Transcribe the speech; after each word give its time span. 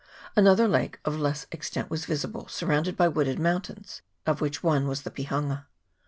Another 0.35 0.67
lake 0.67 0.97
of 1.05 1.19
less 1.19 1.45
extent 1.51 1.91
was 1.91 2.07
visible, 2.07 2.47
surrounded 2.47 2.97
by 2.97 3.07
wooded 3.07 3.37
mountains, 3.37 4.01
of 4.25 4.41
which 4.41 4.63
one 4.63 4.87
was 4.87 5.03
the 5.03 5.11
Pihanga. 5.11 5.67